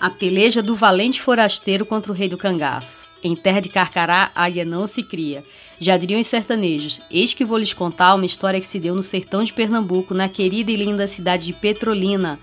A 0.00 0.08
peleja 0.08 0.62
do 0.62 0.76
valente 0.76 1.20
forasteiro 1.20 1.84
contra 1.84 2.12
o 2.12 2.14
rei 2.14 2.28
do 2.28 2.38
cangaço. 2.38 3.04
Em 3.22 3.34
terra 3.34 3.60
de 3.60 3.68
Carcará, 3.68 4.30
águia 4.32 4.64
não 4.64 4.86
se 4.86 5.02
cria. 5.02 5.42
Diriam 5.80 6.20
os 6.20 6.26
sertanejos, 6.26 7.00
eis 7.10 7.32
que 7.32 7.44
vou 7.44 7.56
lhes 7.56 7.72
contar 7.72 8.14
uma 8.14 8.26
história 8.26 8.60
que 8.60 8.66
se 8.66 8.80
deu 8.80 8.94
no 8.94 9.02
sertão 9.02 9.42
de 9.42 9.52
Pernambuco, 9.52 10.12
na 10.12 10.28
querida 10.28 10.72
e 10.72 10.76
linda 10.76 11.06
cidade 11.06 11.46
de 11.46 11.52
Petrolina, 11.52 12.38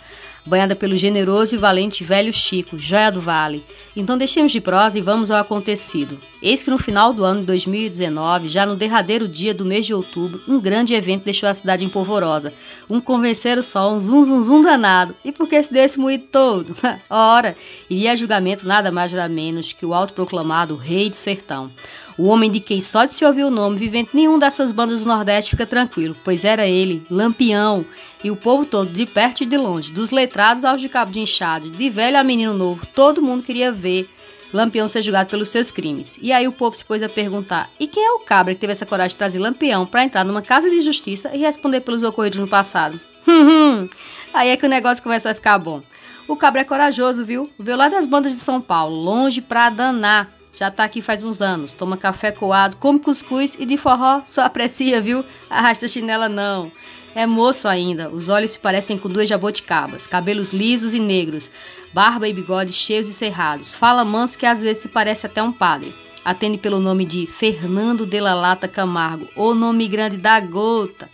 banhada 0.45 0.75
pelo 0.75 0.97
generoso 0.97 1.55
e 1.55 1.57
valente 1.57 2.03
velho 2.03 2.31
Chico, 2.31 2.77
joia 2.77 3.11
do 3.11 3.19
vale. 3.19 3.63
Então 3.95 4.17
deixemos 4.17 4.51
de 4.51 4.61
prosa 4.61 4.97
e 4.97 5.01
vamos 5.01 5.31
ao 5.31 5.39
acontecido. 5.39 6.17
Eis 6.41 6.61
que 6.61 6.69
no 6.69 6.77
final 6.77 7.11
do 7.11 7.25
ano 7.25 7.39
de 7.39 7.47
2019, 7.47 8.47
já 8.47 8.65
no 8.65 8.75
derradeiro 8.75 9.27
dia 9.27 9.53
do 9.53 9.65
mês 9.65 9.85
de 9.85 9.93
outubro, 9.93 10.41
um 10.47 10.59
grande 10.59 10.93
evento 10.93 11.23
deixou 11.23 11.49
a 11.49 11.53
cidade 11.53 11.83
empolvorosa. 11.83 12.53
Um 12.89 13.01
convencer 13.01 13.57
o 13.57 13.63
sol, 13.63 13.95
um 13.95 13.99
zum 13.99 14.23
zum 14.23 14.41
zum 14.43 14.61
danado. 14.61 15.15
E 15.25 15.31
por 15.31 15.49
que 15.49 15.61
se 15.61 15.73
deu 15.73 15.83
esse 15.83 15.99
moído 15.99 16.25
todo? 16.31 16.75
Ora, 17.09 17.55
iria 17.89 18.11
a 18.11 18.15
julgamento 18.15 18.67
nada 18.67 18.91
mais 18.91 19.11
nada 19.11 19.27
menos 19.27 19.73
que 19.73 19.85
o 19.85 19.93
autoproclamado 19.93 20.75
rei 20.75 21.09
do 21.09 21.15
sertão. 21.15 21.71
O 22.17 22.27
homem 22.27 22.49
de 22.49 22.59
quem 22.59 22.79
só 22.79 23.05
de 23.05 23.13
se 23.13 23.25
ouvir 23.25 23.43
o 23.43 23.49
nome, 23.49 23.77
vivendo 23.77 24.09
nenhum 24.13 24.39
dessas 24.39 24.71
bandas 24.71 25.01
do 25.01 25.07
Nordeste, 25.07 25.51
fica 25.51 25.65
tranquilo, 25.65 26.15
pois 26.23 26.45
era 26.45 26.65
ele, 26.65 27.05
Lampião, 27.11 27.85
e 28.23 28.31
o 28.31 28.35
povo 28.35 28.65
todo, 28.65 28.89
de 28.89 29.05
perto 29.05 29.43
e 29.43 29.45
de 29.45 29.57
longe, 29.57 29.91
dos 29.91 30.11
letrados 30.11 30.63
aos 30.63 30.79
de 30.79 30.87
cabo 30.87 31.11
de 31.11 31.19
inchado, 31.19 31.69
de 31.69 31.89
velho 31.89 32.17
a 32.17 32.23
menino 32.23 32.53
novo, 32.53 32.85
todo 32.87 33.21
mundo 33.21 33.43
queria 33.43 33.71
ver 33.71 34.09
Lampião 34.53 34.87
ser 34.87 35.01
julgado 35.01 35.29
pelos 35.29 35.49
seus 35.49 35.69
crimes. 35.69 36.17
E 36.21 36.31
aí 36.31 36.47
o 36.47 36.51
povo 36.51 36.75
se 36.75 36.85
pôs 36.85 37.03
a 37.03 37.09
perguntar: 37.09 37.69
e 37.77 37.87
quem 37.87 38.03
é 38.03 38.11
o 38.11 38.19
cabra 38.19 38.53
que 38.53 38.61
teve 38.61 38.71
essa 38.71 38.85
coragem 38.85 39.09
de 39.09 39.17
trazer 39.17 39.37
Lampião 39.37 39.85
para 39.85 40.05
entrar 40.05 40.23
numa 40.23 40.41
casa 40.41 40.69
de 40.69 40.79
justiça 40.79 41.29
e 41.33 41.39
responder 41.39 41.81
pelos 41.81 42.03
ocorridos 42.03 42.39
no 42.39 42.47
passado? 42.47 42.99
Hum, 43.27 43.89
aí 44.31 44.49
é 44.49 44.55
que 44.55 44.67
o 44.67 44.69
negócio 44.69 45.03
começa 45.03 45.31
a 45.31 45.33
ficar 45.33 45.57
bom. 45.57 45.81
O 46.27 46.35
cabra 46.35 46.61
é 46.61 46.63
corajoso, 46.63 47.25
viu? 47.25 47.49
Veio 47.57 47.75
lá 47.75 47.89
das 47.89 48.05
bandas 48.05 48.33
de 48.33 48.37
São 48.37 48.61
Paulo, 48.61 48.95
longe 48.95 49.41
pra 49.41 49.71
danar. 49.71 50.29
Já 50.57 50.71
tá 50.71 50.83
aqui 50.83 51.01
faz 51.01 51.23
uns 51.23 51.41
anos. 51.41 51.73
Toma 51.73 51.97
café 51.97 52.31
coado, 52.31 52.77
come 52.77 52.99
cuscuz 52.99 53.55
e 53.59 53.65
de 53.65 53.77
forró 53.77 54.21
só 54.25 54.41
aprecia, 54.41 55.01
viu? 55.01 55.23
Arrasta 55.49 55.87
chinela 55.87 56.29
não. 56.29 56.71
É 57.13 57.25
moço 57.25 57.67
ainda, 57.67 58.09
os 58.09 58.27
olhos 58.27 58.51
se 58.51 58.59
parecem 58.59 58.97
com 58.97 59.07
duas 59.07 59.29
jaboticabas, 59.29 60.05
cabelos 60.05 60.51
lisos 60.51 60.93
e 60.93 60.99
negros, 60.99 61.49
barba 61.93 62.27
e 62.27 62.33
bigode 62.33 62.73
cheios 62.73 63.07
e 63.07 63.13
cerrados. 63.13 63.73
Fala 63.73 64.03
manso 64.03 64.37
que 64.37 64.45
às 64.45 64.61
vezes 64.61 64.81
se 64.83 64.89
parece 64.89 65.25
até 65.25 65.41
um 65.41 65.51
padre. 65.51 65.95
Atende 66.25 66.57
pelo 66.57 66.79
nome 66.79 67.05
de 67.05 67.25
Fernando 67.25 68.05
de 68.05 68.19
la 68.19 68.33
Lata 68.33 68.67
Camargo, 68.67 69.29
o 69.35 69.53
nome 69.53 69.87
grande 69.87 70.17
da 70.17 70.39
gota 70.41 71.09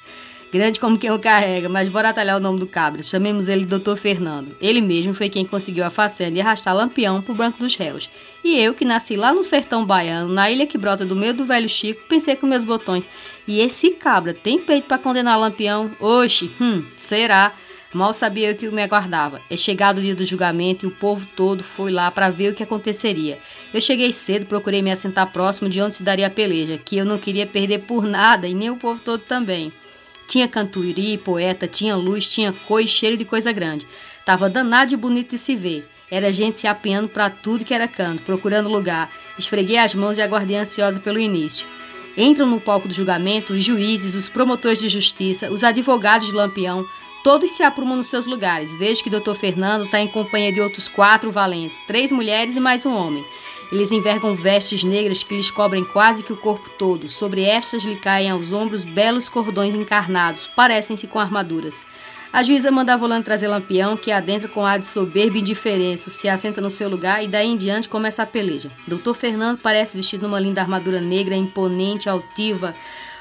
grande 0.52 0.80
como 0.80 0.98
quem 0.98 1.12
o 1.12 1.20
carrega, 1.20 1.70
mas 1.70 1.88
bora 1.88 2.10
atalhar 2.10 2.38
o 2.38 2.40
nome 2.40 2.60
do 2.60 2.68
cabra. 2.68 3.02
Chamemos 3.02 3.48
ele 3.48 3.66
Dr. 3.66 3.96
Fernando. 3.96 4.56
Ele 4.60 4.82
mesmo 4.82 5.14
foi 5.14 5.30
quem 5.30 5.46
conseguiu 5.46 5.84
a 5.84 5.90
façanha 5.90 6.30
de 6.30 6.42
arrastar 6.42 6.76
Lampião 6.76 7.22
pro 7.22 7.34
banco 7.34 7.60
dos 7.60 7.76
réus. 7.76 8.10
E 8.44 8.60
eu, 8.60 8.74
que 8.74 8.84
nasci 8.84 9.16
lá 9.16 9.34
no 9.34 9.44
sertão 9.44 9.86
baiano, 9.86 10.34
na 10.34 10.52
ilha 10.52 10.68
que 10.68 10.78
brota 10.78 11.06
do 11.06 11.16
meio 11.16 11.34
do 11.34 11.46
velho 11.46 11.70
Chico, 11.70 12.02
pensei 12.10 12.36
com 12.36 12.46
meus 12.46 12.64
botões. 12.64 13.08
E 13.48 13.62
esse 13.62 13.92
cabra 13.92 14.34
tem 14.34 14.60
peito 14.60 14.88
para 14.88 14.98
condenar 14.98 15.40
Lampião? 15.40 15.90
Oxe, 16.00 16.52
hum, 16.60 16.84
será? 16.98 17.54
Mal 17.94 18.14
sabia 18.14 18.52
eu 18.52 18.56
que 18.56 18.68
me 18.70 18.82
aguardava. 18.82 19.42
É 19.50 19.58
chegado 19.58 19.98
o 19.98 20.02
dia 20.02 20.16
do 20.16 20.24
julgamento 20.24 20.86
e 20.86 20.88
o 20.88 20.92
povo 20.92 21.26
todo 21.36 21.64
foi 21.64 21.92
lá 21.92 22.10
para 22.10 22.30
ver 22.30 22.52
o 22.52 22.56
que 22.56 22.64
aconteceria. 22.64 23.38
Eu 23.74 23.82
cheguei 23.82 24.14
cedo, 24.14 24.46
procurei 24.46 24.82
me 24.82 24.92
assentar 24.92 25.32
próximo 25.32 25.70
de 25.70 25.82
onde 25.82 25.96
se 25.96 26.04
daria 26.04 26.28
a 26.28 26.30
peleja, 26.30 26.78
que 26.78 26.98
eu 26.98 27.06
não 27.06 27.18
queria 27.18 27.46
perder 27.46 27.80
por 27.80 28.06
nada 28.06 28.48
e 28.48 28.54
nem 28.54 28.70
o 28.70 28.78
povo 28.78 29.02
todo 29.04 29.22
também. 29.22 29.72
Tinha 30.32 30.48
cantuiri, 30.48 31.18
poeta, 31.18 31.68
tinha 31.68 31.94
luz, 31.94 32.26
tinha 32.26 32.54
cor 32.66 32.82
e 32.82 32.88
cheiro 32.88 33.18
de 33.18 33.26
coisa 33.26 33.52
grande. 33.52 33.86
Tava 34.26 34.50
danado 34.50 34.94
e 34.94 34.96
bonito 34.96 35.32
de 35.32 35.38
se 35.38 35.58
ver. 35.58 35.86
Era 36.10 36.32
gente 36.32 36.58
se 36.58 36.68
apanhando 36.68 37.10
para 37.10 37.30
tudo 37.30 37.66
que 37.66 37.74
era 37.74 37.86
canto, 37.86 38.24
procurando 38.24 38.70
lugar. 38.70 39.12
Esfreguei 39.38 39.78
as 39.78 39.94
mãos 39.94 40.18
e 40.18 40.22
aguardei 40.22 40.56
ansiosa 40.56 41.02
pelo 41.02 41.20
início. 41.20 41.68
Entram 42.16 42.48
no 42.48 42.62
palco 42.62 42.88
do 42.88 42.94
julgamento 42.94 43.52
os 43.52 43.62
juízes, 43.62 44.16
os 44.16 44.30
promotores 44.30 44.80
de 44.80 44.88
justiça, 44.88 45.52
os 45.52 45.66
advogados 45.66 46.28
de 46.28 46.34
Lampião, 46.34 46.82
todos 47.26 47.52
se 47.52 47.62
aprumam 47.62 47.98
nos 47.98 48.08
seus 48.08 48.26
lugares. 48.26 48.72
Vejo 48.80 49.04
que 49.04 49.10
Dr. 49.10 49.36
Fernando 49.36 49.84
está 49.84 50.00
em 50.00 50.08
companhia 50.08 50.54
de 50.54 50.62
outros 50.62 50.88
quatro 50.88 51.30
valentes, 51.30 51.82
três 51.86 52.10
mulheres 52.10 52.56
e 52.56 52.60
mais 52.62 52.86
um 52.86 52.96
homem. 52.96 53.26
Eles 53.72 53.92
envergam 53.92 54.36
vestes 54.36 54.84
negras 54.84 55.24
que 55.24 55.36
lhes 55.36 55.50
cobrem 55.50 55.84
quase 55.84 56.24
que 56.24 56.34
o 56.34 56.38
corpo 56.38 56.70
todo. 56.78 57.08
Sobre 57.08 57.44
estas 57.44 57.84
lhe 57.84 57.96
caem 57.96 58.30
aos 58.30 58.52
ombros 58.52 58.84
belos 58.84 59.30
cordões 59.30 59.74
encarnados, 59.74 60.46
parecem-se 60.48 61.08
com 61.08 61.20
armaduras. 61.20 61.76
A 62.34 62.44
juíza 62.44 62.72
manda 62.72 62.94
a 62.94 62.98
volante 62.98 63.26
trazer 63.26 63.48
Lampião, 63.48 63.98
que 63.98 64.10
adentra 64.10 64.48
com 64.48 64.66
ar 64.66 64.80
de 64.80 64.88
soberba 64.88 65.38
indiferença, 65.38 66.10
se 66.10 66.30
assenta 66.30 66.62
no 66.62 66.70
seu 66.70 66.90
lugar 66.90 67.22
e 67.24 67.28
daí 67.28 67.48
em 67.48 67.58
diante 67.58 67.90
começa 67.90 68.24
a 68.24 68.26
peleja. 68.26 68.70
Doutor 68.88 69.16
Fernando 69.16 69.58
parece 69.58 69.98
vestido 69.98 70.24
numa 70.24 70.40
linda 70.40 70.62
armadura 70.62 71.02
negra, 71.02 71.36
imponente, 71.36 72.08
altiva. 72.08 72.74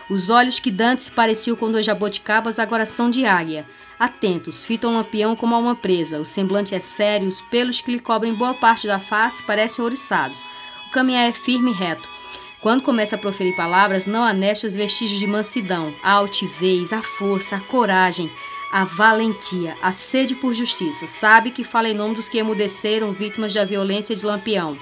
Os 0.08 0.30
olhos 0.30 0.60
que 0.60 0.70
dantes 0.70 1.08
pareciam 1.08 1.56
com 1.56 1.72
dois 1.72 1.86
jaboticabas 1.86 2.60
agora 2.60 2.86
são 2.86 3.10
de 3.10 3.24
águia. 3.24 3.64
Atentos, 4.00 4.64
fitam 4.64 4.92
o 4.92 4.94
lampião 4.94 5.36
como 5.36 5.54
a 5.54 5.58
uma 5.58 5.76
presa. 5.76 6.18
O 6.18 6.24
semblante 6.24 6.74
é 6.74 6.80
sério, 6.80 7.28
os 7.28 7.42
pelos 7.42 7.82
que 7.82 7.92
lhe 7.92 7.98
cobrem 7.98 8.32
boa 8.32 8.54
parte 8.54 8.86
da 8.86 8.98
face 8.98 9.42
parecem 9.42 9.84
ouriçados. 9.84 10.42
O 10.88 10.90
caminhar 10.90 11.28
é 11.28 11.32
firme 11.32 11.70
e 11.70 11.74
reto. 11.74 12.08
Quando 12.62 12.82
começa 12.82 13.16
a 13.16 13.18
proferir 13.18 13.54
palavras, 13.54 14.06
não 14.06 14.24
há 14.24 14.32
nestas 14.32 14.74
vestígios 14.74 15.20
de 15.20 15.26
mansidão, 15.26 15.94
a 16.02 16.12
altivez, 16.12 16.94
a 16.94 17.02
força, 17.02 17.56
a 17.56 17.60
coragem, 17.60 18.32
a 18.72 18.84
valentia, 18.84 19.76
a 19.82 19.92
sede 19.92 20.34
por 20.34 20.54
justiça. 20.54 21.06
Sabe 21.06 21.50
que 21.50 21.62
fala 21.62 21.90
em 21.90 21.94
nome 21.94 22.14
dos 22.14 22.26
que 22.26 22.38
emudeceram 22.38 23.12
vítimas 23.12 23.52
da 23.52 23.66
violência 23.66 24.16
de 24.16 24.24
Lampião. 24.24 24.78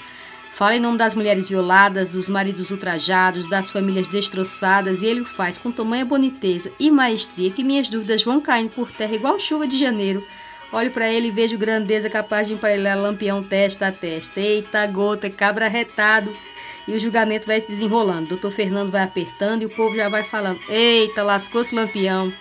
Fala 0.59 0.75
em 0.75 0.81
nome 0.81 0.99
das 0.99 1.15
mulheres 1.15 1.49
violadas, 1.49 2.09
dos 2.09 2.29
maridos 2.29 2.73
ultrajados, 2.73 3.49
das 3.49 3.71
famílias 3.71 4.09
destroçadas, 4.09 5.03
e 5.03 5.07
ele 5.07 5.21
o 5.21 5.25
faz 5.25 5.57
com 5.57 5.71
tamanha 5.71 6.05
boniteza 6.05 6.73
e 6.81 6.91
maestria 6.91 7.53
que 7.53 7.63
minhas 7.63 7.89
dúvidas 7.89 8.25
vão 8.25 8.41
caindo 8.41 8.71
por 8.71 8.91
terra 8.91 9.15
igual 9.15 9.39
chuva 9.39 9.69
de 9.69 9.79
janeiro. 9.79 10.21
Olho 10.73 10.91
para 10.91 11.09
ele 11.09 11.29
e 11.29 11.31
vejo 11.31 11.57
grandeza 11.57 12.11
capaz 12.11 12.49
de 12.49 12.55
emparelhar 12.55 12.99
lampião 12.99 13.41
testa 13.41 13.87
a 13.87 13.93
testa. 13.93 14.41
Eita 14.41 14.85
gota, 14.89 15.31
cabra 15.31 15.69
retado. 15.69 16.33
E 16.89 16.93
o 16.93 16.99
julgamento 16.99 17.47
vai 17.47 17.61
se 17.61 17.71
desenrolando. 17.71 18.31
Doutor 18.31 18.51
Fernando 18.51 18.91
vai 18.91 19.05
apertando 19.05 19.63
e 19.63 19.67
o 19.67 19.71
povo 19.71 19.95
já 19.95 20.09
vai 20.09 20.25
falando. 20.25 20.59
Eita, 20.69 21.23
lascou-se 21.23 21.73
lampião. 21.73 22.33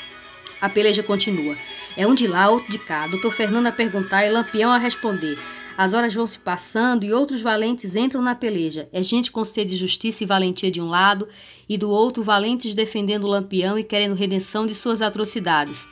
A 0.60 0.68
peleja 0.68 1.04
continua. 1.04 1.56
É 1.96 2.08
um 2.08 2.16
de 2.16 2.26
lá, 2.26 2.50
outro 2.50 2.72
de 2.72 2.80
cá. 2.80 3.06
Doutor 3.06 3.32
Fernando 3.32 3.68
a 3.68 3.72
perguntar 3.72 4.26
e 4.26 4.32
Lampião 4.32 4.72
a 4.72 4.80
responder. 4.80 5.38
As 5.78 5.94
horas 5.94 6.12
vão 6.12 6.26
se 6.26 6.40
passando 6.40 7.04
e 7.04 7.14
outros 7.14 7.44
valentes 7.44 7.96
entram 7.96 8.20
na 8.20 8.34
peleja. 8.34 8.90
É 8.92 9.04
gente 9.04 9.32
com 9.32 9.46
sede 9.46 9.70
de 9.70 9.76
justiça 9.76 10.24
e 10.24 10.28
valentia 10.28 10.72
de 10.72 10.82
um 10.82 10.90
lado, 10.90 11.28
e 11.70 11.78
do 11.78 11.92
outro 11.92 12.24
valentes 12.24 12.74
defendendo 12.74 13.26
o 13.26 13.28
lampião 13.28 13.78
e 13.78 13.84
querendo 13.84 14.16
redenção 14.16 14.66
de 14.66 14.74
suas 14.74 15.04
atrocidades. 15.04 15.88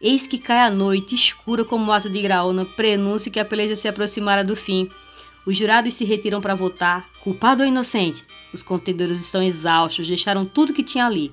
Eis 0.00 0.26
que 0.26 0.38
cai 0.38 0.58
a 0.58 0.70
noite, 0.70 1.14
escura 1.14 1.64
como 1.64 1.92
asa 1.92 2.10
de 2.10 2.20
graúna, 2.20 2.64
prenúncio 2.64 3.30
que 3.30 3.38
a 3.38 3.44
peleja 3.44 3.76
se 3.76 3.86
aproximara 3.86 4.42
do 4.42 4.56
fim. 4.56 4.88
Os 5.46 5.56
jurados 5.56 5.94
se 5.94 6.04
retiram 6.04 6.40
para 6.40 6.56
votar. 6.56 7.08
Culpado 7.20 7.62
ou 7.62 7.68
inocente? 7.68 8.24
Os 8.52 8.62
contendores 8.62 9.20
estão 9.20 9.40
exaustos, 9.40 10.08
deixaram 10.08 10.44
tudo 10.44 10.72
que 10.72 10.82
tinha 10.82 11.06
ali. 11.06 11.32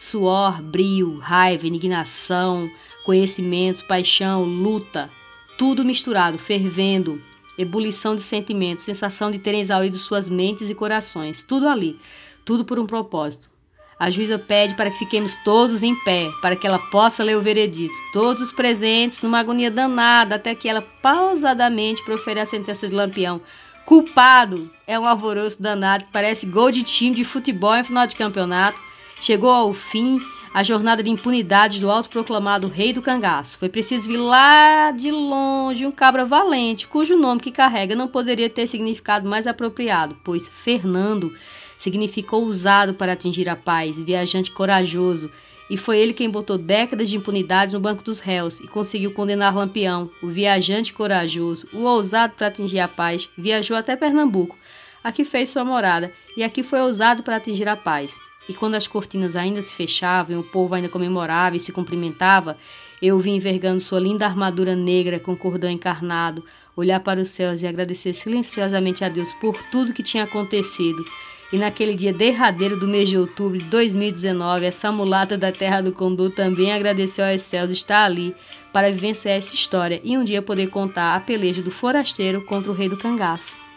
Suor, 0.00 0.62
brio, 0.62 1.18
raiva, 1.18 1.66
indignação, 1.66 2.70
conhecimentos, 3.04 3.82
paixão, 3.82 4.42
luta, 4.42 5.10
tudo 5.58 5.84
misturado, 5.84 6.38
fervendo, 6.38 7.20
ebulição 7.58 8.16
de 8.16 8.22
sentimentos, 8.22 8.84
sensação 8.84 9.30
de 9.30 9.38
terem 9.38 9.60
exaurido 9.60 9.96
suas 9.96 10.28
mentes 10.28 10.70
e 10.70 10.74
corações, 10.74 11.42
tudo 11.42 11.68
ali, 11.68 11.98
tudo 12.44 12.64
por 12.64 12.78
um 12.78 12.86
propósito. 12.86 13.50
A 13.98 14.10
juíza 14.10 14.36
pede 14.36 14.74
para 14.74 14.90
que 14.90 14.98
fiquemos 14.98 15.36
todos 15.44 15.82
em 15.82 15.94
pé, 15.94 16.28
para 16.40 16.56
que 16.56 16.66
ela 16.66 16.78
possa 16.90 17.22
ler 17.22 17.36
o 17.36 17.40
veredito. 17.40 17.94
Todos 18.12 18.42
os 18.42 18.50
presentes, 18.50 19.22
numa 19.22 19.38
agonia 19.38 19.70
danada, 19.70 20.34
até 20.34 20.56
que 20.56 20.68
ela 20.68 20.82
pausadamente 21.00 22.04
profere 22.04 22.40
a 22.40 22.46
sentença 22.46 22.88
de 22.88 22.94
Lampião. 22.94 23.40
Culpado! 23.84 24.56
É 24.88 24.98
um 24.98 25.06
alvoroço 25.06 25.62
danado 25.62 26.04
que 26.04 26.12
parece 26.12 26.46
gol 26.46 26.72
de 26.72 26.82
time 26.82 27.14
de 27.14 27.24
futebol 27.24 27.76
em 27.76 27.84
final 27.84 28.06
de 28.06 28.16
campeonato. 28.16 28.76
Chegou 29.20 29.50
ao 29.50 29.72
fim 29.72 30.18
a 30.54 30.62
jornada 30.62 31.02
de 31.02 31.10
impunidade 31.10 31.80
do 31.80 31.90
autoproclamado 31.90 32.68
rei 32.68 32.92
do 32.92 33.00
cangaço. 33.00 33.56
Foi 33.58 33.68
preciso 33.68 34.08
vir 34.08 34.18
lá 34.18 34.90
de 34.90 35.10
longe 35.10 35.86
um 35.86 35.92
cabra 35.92 36.24
valente, 36.24 36.86
cujo 36.86 37.16
nome 37.16 37.40
que 37.40 37.50
carrega 37.50 37.94
não 37.94 38.06
poderia 38.06 38.50
ter 38.50 38.66
significado 38.66 39.28
mais 39.28 39.46
apropriado, 39.46 40.16
pois 40.22 40.48
Fernando 40.48 41.32
significou 41.78 42.44
ousado 42.44 42.94
para 42.94 43.12
atingir 43.12 43.48
a 43.48 43.56
paz, 43.56 43.98
viajante 43.98 44.50
corajoso, 44.50 45.30
e 45.70 45.76
foi 45.78 45.98
ele 45.98 46.12
quem 46.12 46.28
botou 46.28 46.58
décadas 46.58 47.08
de 47.08 47.16
impunidade 47.16 47.72
no 47.72 47.80
banco 47.80 48.02
dos 48.02 48.18
réus 48.18 48.60
e 48.60 48.68
conseguiu 48.68 49.12
condenar 49.14 49.56
Lampião, 49.56 50.10
o 50.22 50.28
viajante 50.28 50.92
corajoso, 50.92 51.66
o 51.72 51.84
ousado 51.84 52.34
para 52.36 52.48
atingir 52.48 52.80
a 52.80 52.88
paz, 52.88 53.28
viajou 53.38 53.76
até 53.76 53.96
Pernambuco. 53.96 54.56
Aqui 55.02 55.24
fez 55.24 55.50
sua 55.50 55.64
morada 55.64 56.12
e 56.36 56.44
aqui 56.44 56.62
foi 56.62 56.80
ousado 56.82 57.22
para 57.22 57.36
atingir 57.36 57.68
a 57.68 57.74
paz. 57.74 58.14
E 58.48 58.54
quando 58.54 58.74
as 58.74 58.86
cortinas 58.86 59.36
ainda 59.36 59.62
se 59.62 59.74
fechavam 59.74 60.36
e 60.36 60.38
o 60.38 60.42
povo 60.42 60.74
ainda 60.74 60.88
comemorava 60.88 61.56
e 61.56 61.60
se 61.60 61.72
cumprimentava, 61.72 62.56
eu 63.00 63.18
vi 63.18 63.30
envergando 63.30 63.80
sua 63.80 64.00
linda 64.00 64.26
armadura 64.26 64.74
negra 64.74 65.18
com 65.18 65.36
cordão 65.36 65.70
encarnado, 65.70 66.44
olhar 66.76 67.00
para 67.00 67.20
os 67.20 67.30
céus 67.30 67.62
e 67.62 67.66
agradecer 67.66 68.14
silenciosamente 68.14 69.04
a 69.04 69.08
Deus 69.08 69.32
por 69.34 69.56
tudo 69.70 69.92
que 69.92 70.02
tinha 70.02 70.24
acontecido. 70.24 71.04
E 71.52 71.58
naquele 71.58 71.94
dia 71.94 72.14
derradeiro 72.14 72.80
do 72.80 72.88
mês 72.88 73.10
de 73.10 73.18
outubro 73.18 73.58
de 73.58 73.66
2019, 73.66 74.64
essa 74.64 74.90
mulata 74.90 75.36
da 75.36 75.52
Terra 75.52 75.82
do 75.82 75.92
Condor 75.92 76.30
também 76.30 76.72
agradeceu 76.72 77.26
aos 77.26 77.42
céus 77.42 77.70
estar 77.70 78.06
ali 78.06 78.34
para 78.72 78.90
vivenciar 78.90 79.36
essa 79.36 79.54
história 79.54 80.00
e 80.02 80.16
um 80.16 80.24
dia 80.24 80.40
poder 80.40 80.70
contar 80.70 81.14
a 81.14 81.20
peleja 81.20 81.60
do 81.60 81.70
forasteiro 81.70 82.40
contra 82.42 82.70
o 82.70 82.74
rei 82.74 82.88
do 82.88 82.96
cangaço. 82.96 83.71